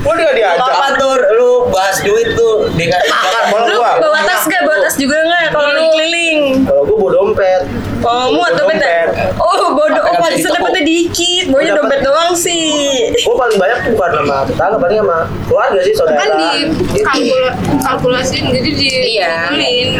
[0.00, 4.20] Gua dia diajak Apa tuh lu bahas duit tuh dengan makan malah Lu gua bawa
[4.22, 4.60] tas gak?
[4.62, 6.38] Bawa tas juga nggak kalau lu keliling?
[6.64, 7.62] kalau gua bawa dompet
[8.00, 9.12] Oh, muat dompetnya?
[9.36, 10.00] Oh, bodoh.
[10.00, 11.52] Oh, bisa dapetnya dikit.
[11.52, 13.12] Bawanya dompet doang sih.
[13.20, 16.50] gua paling banyak tuh bukan sama tetangga paling sama keluarga sih saudara kan di
[16.98, 17.42] kalkul
[17.78, 19.34] kalkulasiin jadi di Iya.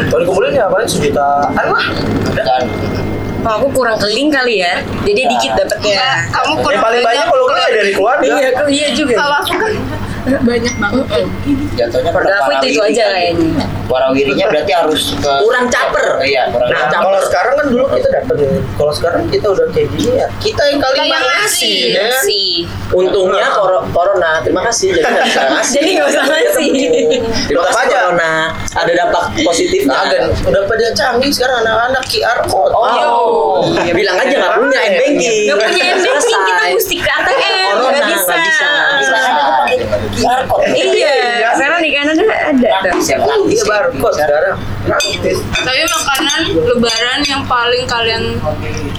[0.09, 1.87] kalau dikumpulin ya paling sejutaan lah
[2.33, 2.65] dan
[3.41, 4.85] Oh, aku kurang keling kali ya.
[5.01, 6.29] Jadi dikit dapetnya.
[6.29, 9.15] kamu yang kurang paling banyak kalau gue ya dari keluarga Iya, aku iya juga.
[9.17, 9.73] kalau aku kan
[10.49, 11.07] banyak banget
[11.73, 13.65] jatuhnya Keluarga aku itu itu aja kayaknya.
[13.87, 16.07] Warawirinya berarti harus ke Kurang caper.
[16.21, 17.03] Iya, kurang Nah, caper.
[17.03, 18.37] kalau sekarang kan dulu kita dapat.
[18.71, 20.27] Kalau sekarang kita udah kayak gini ya.
[20.39, 22.23] Kita yang kali yang ngasih, ya kan?
[22.23, 22.53] Sih.
[22.91, 24.95] Untungnya kor- corona, terima kasih.
[24.95, 25.75] Jadi nggak bisa ngasih.
[25.75, 26.69] Jadi nggak usah ngasih.
[27.47, 27.99] Terima kasih Aja.
[27.99, 28.33] corona.
[28.71, 29.95] Ada dampak positifnya.
[29.97, 32.71] Agak udah pada canggih sekarang anak-anak QR code.
[32.71, 35.41] Oh, ya bilang aja nggak punya m banking.
[35.49, 37.75] Gak punya banking kita mesti ke ATM.
[37.75, 38.31] Nggak bisa.
[38.31, 39.19] nggak bisa.
[40.13, 40.67] QR code.
[40.71, 41.15] Iya,
[41.53, 43.63] sekarang di Kanada ada Iya ya.
[43.63, 44.57] barcode sekarang.
[44.81, 45.39] Gratis.
[45.53, 48.41] tapi makanan lebaran yang paling kalian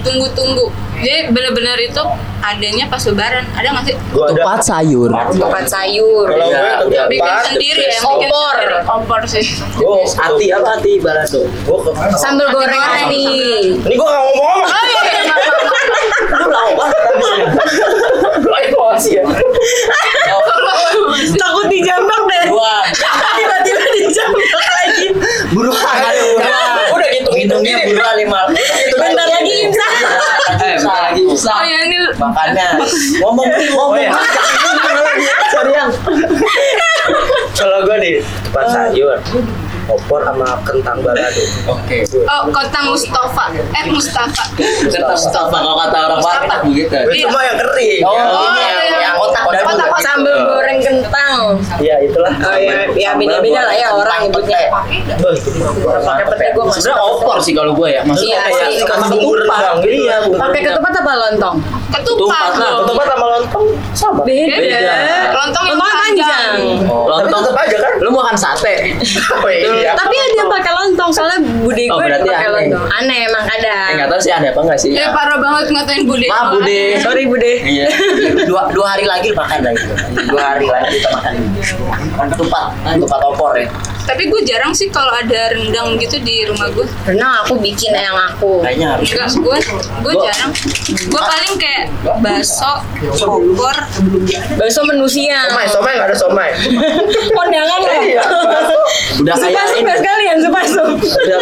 [0.00, 1.98] tunggu-tunggu jadi bener-bener itu
[2.38, 4.62] adanya pas lebaran ada nggak sih ada.
[4.62, 5.10] sayur.
[5.10, 6.26] Tempat sayur.
[6.28, 7.04] Kalau gue Iya, udah.
[7.08, 8.58] bikin sendiri ya Opor.
[8.86, 9.42] opor sih
[9.74, 11.42] Gue Hati apa hati balado?
[11.42, 13.74] gue ke Sambal goreng nih.
[13.74, 14.58] Ini gue gak ngomong.
[14.62, 15.02] oh iya
[16.30, 17.44] Lu lama banget habis ini.
[18.42, 19.22] Lu evaluasi ya.
[21.32, 22.44] Takut dijambak deh.
[22.48, 22.74] Dua.
[23.36, 25.06] Tiba-tiba dijambak lagi.
[25.52, 25.96] Buruan.
[26.92, 27.88] Udah gitu-gitu Hidungnya gini.
[27.92, 28.40] buruan lima.
[28.94, 29.90] Bentar lagi imsak.
[30.62, 31.54] Eh, bentar lagi usah.
[31.58, 32.66] Oh ya ini Makanya
[33.18, 33.96] ngomong nih ngomong.
[33.96, 34.12] Oh, iya.
[35.50, 35.90] Sorry yang.
[37.52, 38.12] Kalau gue di
[38.46, 39.16] tempat sayur,
[39.90, 41.42] opor sama kentang balado.
[41.70, 42.06] Oke.
[42.06, 43.44] oh kota Mustafa.
[43.54, 44.44] Eh Mustafa.
[44.54, 46.94] Kata Mustafa kalau kata orang Batak begitu.
[47.10, 48.00] Itu mah yang kering.
[48.06, 48.98] Oh, Yang ini ini yang, iya.
[49.10, 49.42] yang otak.
[50.02, 51.38] Sambal goreng kentang.
[51.78, 52.32] Iya itulah.
[52.36, 54.58] Oh ya, ya beda-beda lah ya orang nyebutnya.
[54.68, 54.84] Mah.
[56.02, 56.78] Pakai pete gue masuk.
[56.78, 58.00] Sebenarnya opor sih kalau gue ya.
[58.02, 58.82] Maksudnya Iya, kayak sih.
[58.82, 59.60] sama Bubur ketupat.
[59.78, 60.02] gitu.
[60.02, 61.56] Iya, Pakai ketupat apa lontong?
[61.92, 62.50] Ketupat
[62.82, 64.20] Ketupat sama lontong sama.
[64.22, 64.94] Beda.
[65.32, 66.54] Lontong yang Lontong panjang.
[66.84, 67.92] Oh, lontong tetep aja kan?
[67.98, 68.74] Lu mau makan sate?
[69.34, 69.92] Oh iya.
[69.92, 72.84] Tapi ada yang pakai lontong soalnya bude Oh, gue berarti pakai lontong.
[72.92, 73.90] Aneh emang Eh kadang.
[73.92, 74.90] nggak tahu sih ada apa nggak sih?
[74.92, 76.26] Eh parah banget ngatain Bude.
[76.26, 76.80] Maaf Bude.
[76.98, 77.52] Sorry bude.
[77.62, 77.86] Iya.
[78.48, 79.84] dua dua hari lagi makan lagi
[80.24, 81.34] dua hari lagi kita makan
[82.28, 82.64] ketupat
[82.96, 83.68] ketupat opor ya
[84.02, 86.82] Tapi gue jarang sih kalau ada rendang gitu di rumah gue.
[87.06, 88.58] Renang aku bikin yang aku.
[88.58, 89.56] kayaknya harus Enggak, gue
[90.02, 90.50] gue Gua- jarang.
[91.06, 91.84] Gue paling kayak
[92.18, 92.82] bakso,
[93.22, 93.76] opor,
[94.58, 95.46] Bakso menu siang.
[95.48, 96.50] Somai, somai nggak ada somai.
[97.38, 97.94] Kondangan ya.
[98.02, 98.22] Iya.
[99.22, 99.80] Udah kayak ini.
[99.86, 100.88] nggak sekalian supasuk.
[100.98, 101.38] Udah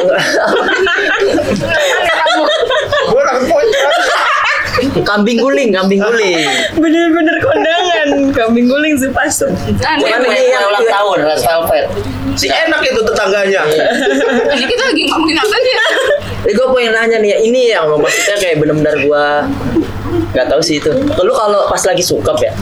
[3.08, 3.66] Gue poin.
[5.06, 6.46] Kambing guling, kambing guling.
[6.76, 8.08] Bener-bener kondangan.
[8.34, 9.50] Kambing guling supasuk.
[9.50, 10.02] aneh.
[10.02, 11.86] Cuman kue ini yang ulang tahun red velvet
[12.38, 13.62] Si enak itu tetangganya.
[14.54, 15.74] Ini kita lagi ngomongin apa sih?
[16.46, 19.26] Eh gue pengen nanya nih, ini yang maksudnya kayak bener-bener gue
[20.30, 20.90] nggak tahu sih itu.
[21.16, 22.52] Lu kalau pas lagi sungkep ya,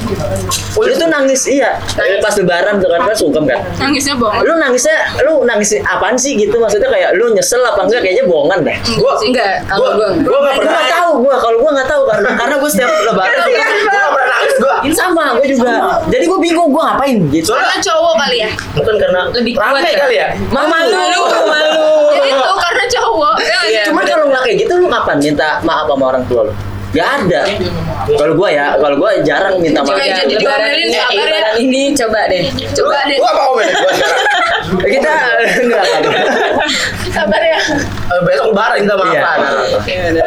[0.76, 1.76] lu tuh nangis iya.
[2.18, 3.60] Pas lebaran tuh kan kan sungkep kan.
[3.78, 4.42] Nangisnya bohong.
[4.42, 6.56] Lu nangisnya, lu nangis apaan sih gitu?
[6.56, 8.00] Maksudnya kayak lu nyesel apa enggak?
[8.00, 8.76] Kayaknya bohongan deh.
[8.90, 10.10] Gue Enggak, kalau gue enggak.
[10.20, 10.72] gue nggak Gue pernah.
[10.74, 13.56] nggak tahu gue, kalau gue nggak tahu karena karena gue setiap lebaran Gue
[13.90, 14.92] nggak pernah nangis gue.
[14.94, 15.72] sama gue juga.
[16.08, 17.50] Jadi gue bingung gue ngapain gitu.
[17.50, 18.50] Karena Soalnya cowok kali ya.
[18.74, 19.98] mungkin karena Lebih kuat rame ya?
[19.98, 20.28] kali ya.
[20.48, 20.68] Malu,
[21.44, 21.86] malu.
[22.10, 23.34] Jadi itu karena cowok.
[23.38, 23.82] Ya, Iya.
[23.84, 26.52] Cuman kalau nggak kayak gitu lu kapan minta maaf sama orang tua lu?
[26.88, 27.40] Gak ada.
[28.08, 30.00] Kalau gua ya, kalau gua jarang minta maaf.
[30.00, 31.48] Jika jadi diomelin, ini, sabar ya.
[31.60, 32.42] ini coba deh.
[32.72, 33.16] Coba deh.
[33.16, 34.20] Gue apa sekarang?
[34.78, 35.12] Eh, Kita
[35.60, 36.10] enggak ada.
[37.08, 37.60] Sabar ya.
[37.84, 39.38] Eh, Besok lebaran kita maafan.
[39.84, 40.24] Iya.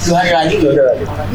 [0.00, 0.94] dua hari lagi Udah.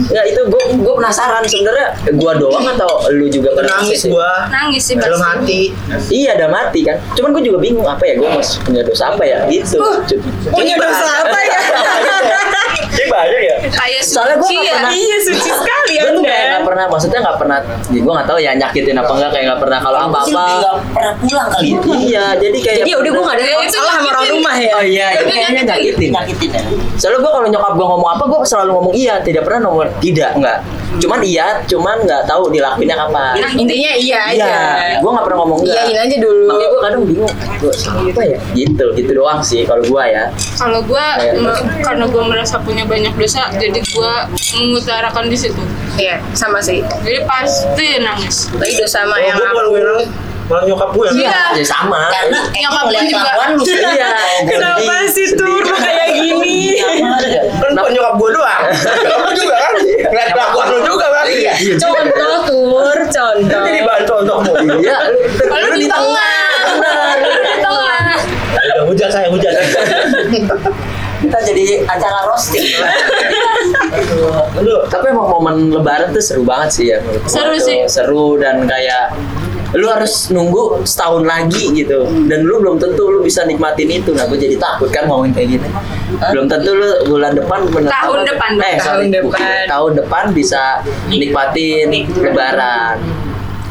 [0.09, 4.09] Ya itu gua gua penasaran sebenarnya gua doang atau lu juga pernah Nangis sih?
[4.09, 4.31] gue.
[4.49, 5.29] Nangis sih Dalam pasti.
[5.29, 5.61] hati.
[6.09, 6.97] Iya, ada mati kan.
[7.13, 9.77] Cuman gua juga bingung apa ya gua mas punya dosa apa ya gitu.
[10.47, 11.59] Punya dosa apa ya?
[12.95, 13.55] Ini banyak ya.
[13.67, 14.73] Kayak Soalnya nggak ya.
[14.73, 17.57] pernah- Iya suci sekali Gue tuh kayak nggak pernah, maksudnya nggak pernah.
[17.85, 20.43] Ya, gue nggak tahu ya nyakitin apa enggak, kayak nggak pernah kalau apa apa.
[20.55, 22.77] nggak pernah pulang kali ya Iya, jadi kayak.
[22.81, 24.71] Jadi ya udah gue gak ada itu masalah sama orang rumah ya.
[24.71, 26.09] Oh iya, itu kayaknya nyakitin.
[26.11, 26.61] nyakitin ya
[26.95, 30.31] Soalnya gue kalau nyokap gue ngomong apa, gue selalu ngomong iya, tidak pernah ngomong tidak,
[30.33, 30.57] enggak.
[30.95, 33.33] Cuman iya, cuman nggak tahu dilakuinnya kapan.
[33.53, 34.45] Intinya iya aja.
[34.45, 34.59] Iya,
[34.99, 35.75] gue nggak pernah ngomong enggak.
[35.83, 36.45] Iyain aja dulu.
[36.47, 37.73] Makanya gue kadang bingung, gue
[38.11, 38.37] apa ya?
[38.53, 40.23] Gitu, gitu doang sih kalau gue ya.
[40.55, 44.13] Kalau gue Kayak- karena gue merasa punya banyak dosa, jadi gue
[44.53, 45.61] mengutarakan di situ.
[45.95, 46.79] Iya, sama sih.
[47.01, 48.47] Jadi pasti nangis.
[48.49, 49.69] Tapi dosa sama Oh, yang aku.
[49.69, 50.09] gue yang nangis.
[50.45, 51.41] Malah nyokap gue yang Iya.
[51.57, 52.01] Ya sama.
[52.07, 53.31] karena Nyokap gue juga.
[53.49, 54.09] lu Iya.
[54.45, 56.77] Kenapa sih tur kayak gini?
[57.55, 58.63] Kan bukan nyokap gue doang.
[59.05, 59.73] Nyokap lu juga kan.
[59.81, 61.25] Ngeliat kelakuan lu juga kan.
[61.25, 61.53] Iya.
[61.79, 63.61] Contoh tur, contoh.
[63.65, 64.53] Jadi bahan contohmu.
[64.79, 64.97] Iya,
[65.39, 66.37] Kalau di tengah,
[67.21, 68.03] di tengah.
[68.55, 69.53] Udah hujat saya hujat.
[71.15, 72.75] kita jadi acara roasting
[74.59, 74.83] Aduh.
[74.85, 77.81] Tapi emang momen lebaran tuh seru banget sih ya Seru sih.
[77.89, 79.15] Seru dan kayak
[79.75, 82.07] lu harus nunggu setahun lagi gitu.
[82.25, 84.15] Dan lu belum tentu lu bisa nikmatin itu.
[84.15, 85.67] Nah gue jadi takut kan ngomongin kayak gini.
[86.31, 89.65] Belum tentu lu bulan depan bener Tahun depan, eh tahun depan.
[89.67, 90.79] tahun depan bisa
[91.11, 92.97] nikmatin lebaran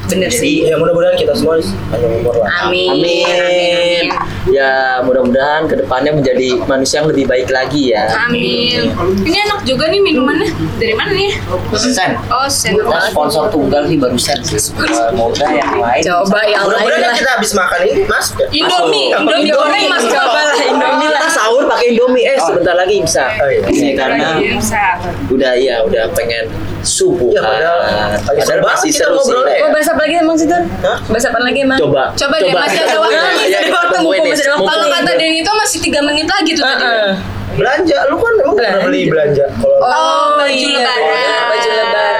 [0.04, 0.56] Bener Jadi, sih.
[0.68, 1.56] Ya mudah-mudahan kita semua
[1.88, 2.68] panjang umur lah.
[2.68, 2.92] Amin.
[2.92, 4.04] Amin.
[4.46, 8.12] Ya mudah-mudahan ke depannya menjadi manusia yang lebih baik lagi ya.
[8.28, 8.92] Amin.
[9.24, 10.52] Ini enak juga nih minumannya.
[10.76, 11.32] Dari mana nih?
[11.74, 12.76] sen Oh, sen.
[12.76, 17.80] kita sponsor tunggal sih barusan semoga yang lain Coba yang lain Mudah-mudahan kita habis makan
[17.84, 18.26] ini mas.
[18.50, 19.24] Indomie, Masuk.
[19.24, 21.30] Indomie goreng mas Coba lah Indomie Kita lah.
[21.30, 23.24] sahur pakai Indomie eh sebentar lagi bisa.
[23.36, 23.60] Oh, iya.
[23.64, 24.84] Ini karena Bisa.
[25.28, 26.44] udah ya udah pengen
[26.84, 27.26] subuh.
[27.26, 27.78] Iya, padahal
[28.20, 29.32] lagi seru banget masih seru sih.
[29.32, 29.58] ngobrol ya.
[29.58, 30.46] Mau bahas apa lagi emang sih?
[30.46, 30.62] Hah?
[31.02, 31.78] Bahas apa lagi emang?
[31.78, 32.02] Coba.
[32.14, 33.14] Coba deh, masih ada waktu.
[33.14, 34.68] Iya, Masih ada waktu, mumpung masih ada waktu.
[34.68, 36.84] Kalau kata Denny itu masih tiga menit lagi tuh tadi.
[36.84, 37.12] Heeh.
[37.54, 39.44] Belanja, lu kan emang pernah beli belanja.
[39.46, 40.74] Kalau Oh, baju iya.
[40.74, 41.42] lebaran.
[41.46, 42.13] Baju lebaran.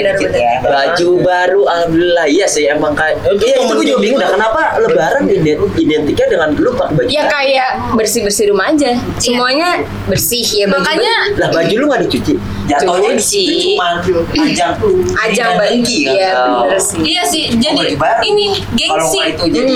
[0.00, 0.40] Benar, dikit benar.
[0.40, 0.54] ya.
[0.64, 4.60] baju baru alhamdulillah iya sih emang kayak Itu iya itu gue juga bingung dah kenapa
[4.78, 8.92] lebaran ident- identiknya dengan lu pak baju Ya kayak bersih-bersih rumah aja.
[9.16, 9.68] Semuanya
[10.04, 10.78] bersih ya baju.
[10.78, 12.34] Makanya lah baju lu nggak dicuci
[12.68, 13.24] Jatuhnya di Cuci.
[13.24, 13.96] situ cuma
[14.38, 14.72] ajang
[15.18, 16.12] ajang baju kan.
[16.12, 16.30] Iya,
[16.60, 16.98] bener sih.
[17.02, 19.72] iya sih jadi ini Kalau gengsi itu jadi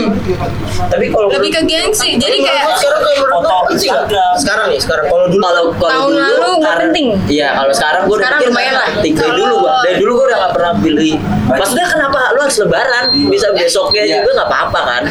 [0.88, 3.88] Tapi kalau lebih ke gengsi jadi kayak sekarang kayak Foto penting?
[3.88, 4.32] Instagram.
[4.34, 7.06] Sekarang nih, sekarang kalau dulu kalau Tahun dulu, lalu penting.
[7.26, 8.88] iya kalau sekarang gue Sekarang lumayan lah.
[8.92, 11.14] dari dulu gua dari dulu gue udah gak pernah pilih.
[11.48, 13.04] Maksudnya kenapa lu harus lebaran?
[13.28, 14.14] Bisa besoknya Iya.
[14.20, 15.02] juga nggak apa-apa kan?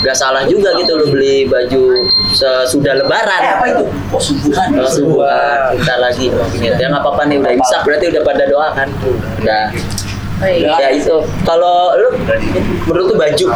[0.00, 1.82] Nggak salah juga gitu lu beli baju
[2.32, 3.40] sesudah lebaran.
[3.40, 3.82] Eh apa itu?
[4.12, 4.68] Oh subuhan.
[5.76, 6.26] kita lagi.
[6.60, 8.88] Ya nggak apa-apa nih udah imsak berarti udah pada doa kan?
[9.40, 9.64] Udah.
[9.72, 10.09] iya.
[10.40, 12.08] Ya itu kalau lu
[12.88, 13.46] menurut lu baju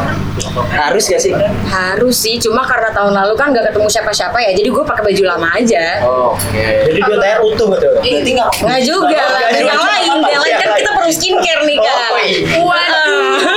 [0.71, 1.33] harus gak sih
[1.65, 5.23] Harus sih, cuma karena tahun lalu kan gak ketemu siapa-siapa ya, jadi gue pakai baju
[5.27, 5.85] lama aja.
[6.05, 7.89] oke jadi dua TR utuh gitu.
[7.99, 9.75] Berarti nggak Nggak juga lah, yang juga.
[9.81, 11.97] lain, yang lain kan kita perlu skincare nih kak.
[11.97, 12.61] Oh, iya.
[12.61, 13.54] waduh iya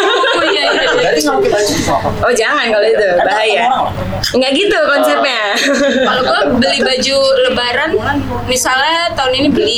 [1.37, 1.77] iya iya.
[1.77, 2.09] Itu apa?
[2.21, 3.61] Oh jangan kalau itu, Kan bahaya.
[3.63, 3.91] orang loh.
[4.33, 5.41] Nggak gitu konsepnya.
[6.03, 7.89] kalau gue beli baju lebaran
[8.45, 9.77] misalnya tahun ini beli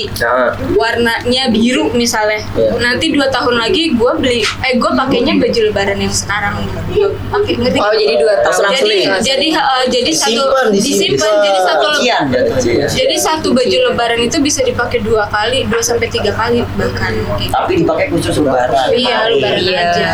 [0.73, 2.71] warnanya biru misalnya Iya.
[2.77, 6.55] nanti dua tahun lagi gue beli eh gue pakainya baju lebaran yang sekarang
[6.89, 8.62] gue pakai ngerti Oh jadi dua tahun.
[8.71, 12.23] Jadi jadi eh, jadi satu Disimpan, jadi satu Kian.
[12.59, 12.85] Iya.
[12.88, 17.49] jadi satu baju lebaran itu bisa dipakai dua kali dua sampai tiga kali bahkan gitu.
[17.49, 18.88] Tapi dipakai khusus lebaran.
[18.91, 19.79] iya lebaran Iya.
[19.81, 20.09] aja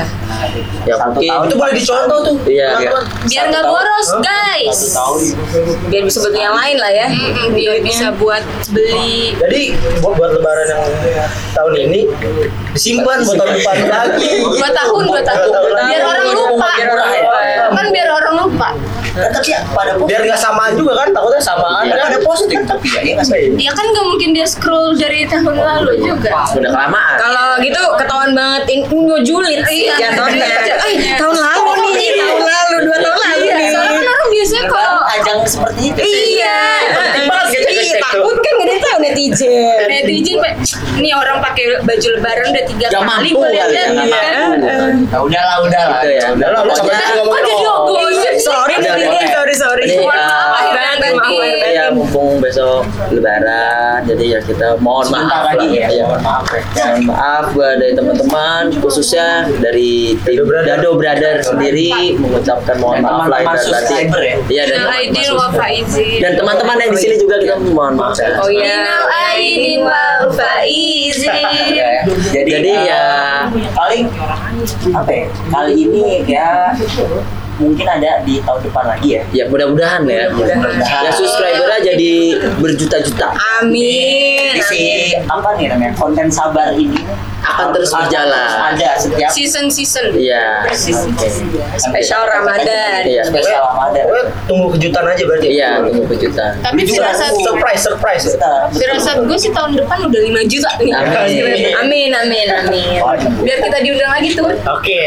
[0.85, 2.35] ya mungkin tahun Itu boleh dicontoh tuh.
[2.45, 3.03] Iya, teman-teman.
[3.25, 4.21] biar nggak boros Hah?
[4.21, 5.19] guys Satu tahun.
[5.87, 7.07] Biar bisa beli yang lain lah ya.
[7.07, 9.61] Mm-mm, biar bisa buat beli Jadi
[9.99, 10.81] buat, buat lebaran yang
[11.51, 11.99] tahun ini
[12.71, 14.29] disimpan buat tahun depan lagi.
[14.41, 15.47] dua tahun dua tahun
[15.85, 17.37] biar orang lupa Biar orang lupa.
[17.71, 18.69] kan biar orang lupa
[19.15, 20.07] Kan tapi ya pada post.
[20.07, 22.07] Biar nggak samaan juga kan, takutnya samaan Kan kan.
[22.09, 23.43] ada posting tapi ya, iya nggak sih?
[23.57, 28.31] ya kan nggak mungkin dia scroll dari tahun lalu juga udah kelamaan Kalau gitu ketahuan
[28.31, 29.95] banget ini ngejulit sih Iya.
[29.97, 30.45] jatuhnya.
[30.57, 30.75] Iya.
[30.77, 33.67] Eh, tahun lalu nih, tahun lalu, dua tahun lalu nih.
[33.69, 35.99] soalnya kan orang biasanya kalau ajang seperti itu.
[35.99, 37.74] Iya, Iya.
[38.11, 39.87] Takut kan gak ada tahu netizen.
[39.87, 40.53] netizen Pak,
[40.97, 43.89] ini orang pakai baju lebaran udah tiga Gak kali gue ya, lihat nggak kan.
[43.95, 44.67] mampu.
[45.09, 45.99] Nah, udahlah, udahlah.
[46.01, 46.25] Gitu ya.
[46.33, 47.43] Udah lah, lu sampai ogos?
[48.35, 49.27] Sorry Udah, udah.
[49.31, 49.85] sorry sorry.
[51.13, 52.81] Maaf, ya mumpung besok
[53.13, 56.63] lebaran jadi ya kita mohon Sebentar maaf lagi lah, ya, mohon maaf ya.
[56.65, 59.27] mohon maaf gua dari teman-teman khususnya
[59.61, 60.65] dari tim Dado Brother.
[60.65, 64.35] Dado Brother sendiri mengucapkan mohon Dan maaf lahir dan batin ya.
[64.49, 68.29] iya dan Minal teman-teman dan teman-teman yang di sini juga kita mohon maaf ya.
[68.41, 68.79] Oh iya.
[69.85, 71.27] Wal faizin.
[71.75, 72.01] Ya, ya.
[72.31, 73.03] Jadi, Jadi ya
[73.75, 74.07] paling
[74.95, 75.25] apa ya?
[75.51, 76.71] Kali ini ya
[77.55, 79.21] mungkin ada di tahun depan lagi ya.
[79.31, 81.01] ya mudah-mudahan ya Mudah-mudahan.
[81.01, 82.11] ya subscribernya jadi
[82.57, 84.51] berjuta-juta Amin.
[84.51, 84.81] Di si
[85.21, 86.99] apa nih namanya konten sabar ini
[87.41, 90.11] akan terus berjalan Ada setiap Season season.
[90.13, 90.65] iya
[91.77, 93.05] Spesial Ramadan.
[93.05, 94.05] iya spesial Ramadan.
[94.45, 95.47] Tunggu kejutan aja berarti.
[95.49, 98.25] iya tunggu kejutan Tapi firasat Surprise, surprise.
[98.71, 100.91] Firasat gue sih tahun depan udah 5 juta nih.
[100.91, 101.73] Amin.
[101.77, 102.97] Amin, amin, amin.
[103.39, 104.49] Biar kita diundang lagi tuh.
[104.49, 105.01] Oke.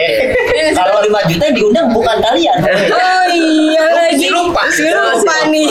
[0.72, 2.58] kalau 5 juta diundang bukan kalian.
[2.98, 4.26] Oh iya lagi.
[4.32, 4.62] lupa.
[4.72, 5.68] Si lupa nih.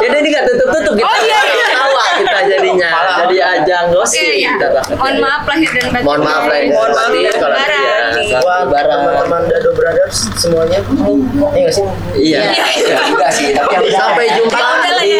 [0.00, 1.08] Ya udah ini nggak tutup-tutup kita.
[1.08, 1.66] Oh, iya, iya.
[1.74, 2.90] Tawa kita jadinya.
[3.26, 4.96] Jadi ajang gosip kita takutnya.
[5.00, 6.04] Mohon maaf lahir dan batin.
[6.06, 6.70] Mohon maaf lah ini.
[6.70, 7.66] Mohon maaf iya, selamat
[8.40, 8.98] Buat lebaran.
[9.00, 10.78] teman-teman Dado Brothers semuanya.
[10.80, 11.84] Iya nggak sih?
[12.14, 12.40] Iya.
[12.54, 14.58] Ya juga sih, tapi Sampai jumpa
[15.02, 15.16] di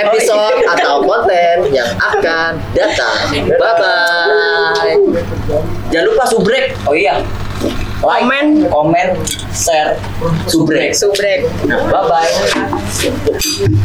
[0.00, 3.18] episode atau konten yang akan datang.
[3.44, 4.94] Bye bye.
[5.92, 6.72] Jangan lupa subrek.
[6.88, 7.20] Oh iya.
[8.02, 8.68] Like, Komen.
[8.70, 9.08] komen,
[9.56, 9.96] share,
[10.46, 10.92] Subrek.
[10.92, 11.48] Subrek.
[11.64, 13.82] Nah, bye bye.